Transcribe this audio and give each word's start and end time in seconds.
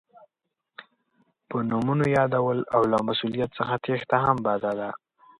په 1.49 1.57
نومونو 1.69 2.05
یادول 2.17 2.59
او 2.75 2.81
له 2.91 2.97
مسؤلیت 3.07 3.51
څخه 3.59 3.73
تېښته 3.83 4.17
هم 4.25 4.37
بده 4.45 4.71
ده. 4.79 4.89